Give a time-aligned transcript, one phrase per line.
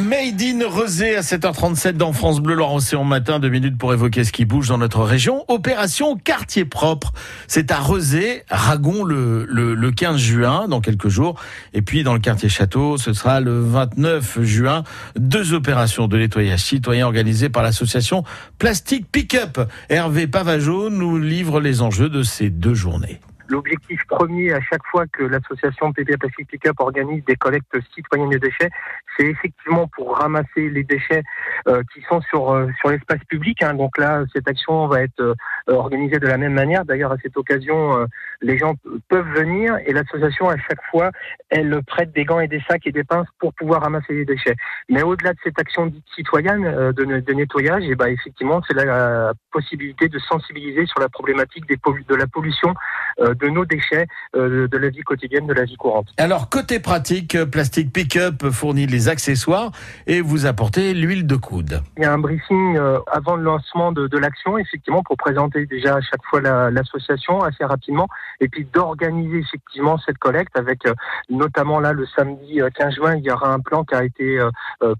[0.00, 4.24] Made in Rosé à 7h37 dans France Bleu Loire Océan matin, deux minutes pour évoquer
[4.24, 5.44] ce qui bouge dans notre région.
[5.48, 7.12] Opération quartier propre.
[7.48, 11.40] C'est à Rosé, Ragon le, le, le 15 juin, dans quelques jours.
[11.72, 14.82] Et puis dans le quartier Château, ce sera le 29 juin.
[15.16, 18.22] Deux opérations de nettoyage citoyen organisées par l'association
[18.58, 19.60] Plastique Pickup.
[19.88, 23.20] Hervé Pavageau nous livre les enjeux de ces deux journées.
[23.48, 28.38] L'objectif premier à chaque fois que l'association PPA Plastic Pickup organise des collectes citoyennes de
[28.38, 28.70] déchets,
[29.16, 31.22] c'est effectivement pour ramasser les déchets
[31.68, 33.62] euh, qui sont sur euh, sur l'espace public.
[33.62, 33.74] Hein.
[33.74, 35.34] Donc là, cette action va être euh,
[35.74, 36.84] organisée de la même manière.
[36.84, 38.06] D'ailleurs, à cette occasion, euh,
[38.40, 38.74] les gens
[39.08, 41.10] peuvent venir et l'association à chaque fois,
[41.50, 44.56] elle prête des gants et des sacs et des pinces pour pouvoir ramasser les déchets.
[44.88, 46.62] Mais au-delà de cette action dite citoyenne
[46.92, 51.76] de, de, nettoyage, et ben effectivement, c'est la, possibilité de sensibiliser sur la problématique des
[52.08, 52.74] de la pollution
[53.18, 56.08] de nos déchets euh, de la vie quotidienne, de la vie courante.
[56.18, 59.70] Alors, côté pratique, Plastic Pickup fournit les accessoires
[60.06, 61.80] et vous apportez l'huile de coude.
[61.96, 65.55] Il y a un briefing euh, avant le lancement de, de l'action, effectivement, pour présenter
[65.64, 66.40] déjà à chaque fois
[66.70, 68.08] l'association assez rapidement
[68.40, 70.94] et puis d'organiser effectivement cette collecte avec euh,
[71.30, 74.38] notamment là le samedi 15 juin, il y aura un plan qui a été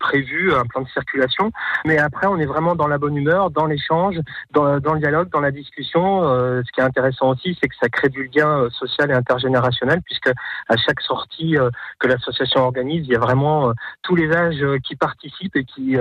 [0.01, 1.53] prévu, un plan de circulation.
[1.85, 4.17] Mais après, on est vraiment dans la bonne humeur, dans l'échange,
[4.53, 6.23] dans, le dialogue, dans la discussion.
[6.23, 10.01] ce qui est intéressant aussi, c'est que ça crée du lien euh, social et intergénérationnel,
[10.03, 10.31] puisque
[10.69, 14.65] à chaque sortie euh, que l'association organise, il y a vraiment euh, tous les âges
[14.85, 15.97] qui participent et qui,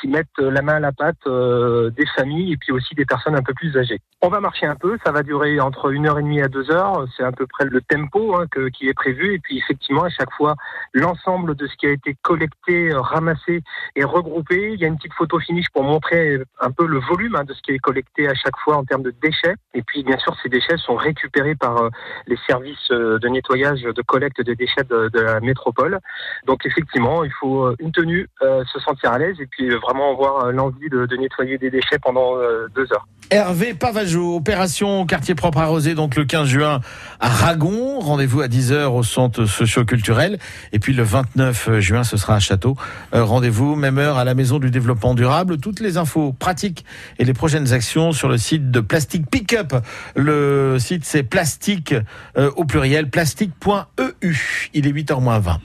[0.00, 3.42] qui mettent la main à la pâte des familles et puis aussi des personnes un
[3.42, 3.87] peu plus âgées.
[4.20, 6.72] On va marcher un peu, ça va durer entre une heure et demie à deux
[6.72, 10.08] heures, c'est à peu près le tempo hein, qui est prévu, et puis effectivement à
[10.08, 10.56] chaque fois
[10.92, 13.62] l'ensemble de ce qui a été collecté, ramassé
[13.94, 14.72] et regroupé.
[14.72, 17.52] Il y a une petite photo finish pour montrer un peu le volume hein, de
[17.54, 20.34] ce qui est collecté à chaque fois en termes de déchets, et puis bien sûr
[20.42, 21.90] ces déchets sont récupérés par euh,
[22.26, 25.98] les services euh, de nettoyage, de collecte des déchets de, la métropole.
[26.46, 30.52] Donc effectivement, il faut euh, une tenue, se sentir à l'aise et puis vraiment avoir
[30.52, 32.36] l'envie de, nettoyer des déchets pendant
[32.74, 33.06] deux heures.
[33.30, 36.80] Hervé Pavageau, opération quartier propre arrosé, donc le 15 juin
[37.20, 38.00] à Ragon.
[38.00, 40.38] Rendez-vous à 10h au centre socio-culturel.
[40.72, 42.74] Et puis le 29 juin, ce sera à Château.
[43.12, 45.58] Rendez-vous, même heure, à la Maison du Développement Durable.
[45.58, 46.86] Toutes les infos pratiques
[47.18, 49.76] et les prochaines actions sur le site de Plastic Pickup.
[50.16, 51.94] Le site, c'est plastique
[52.38, 54.70] euh, au pluriel plastique.eu.
[54.72, 55.60] Il est 8h moins 20.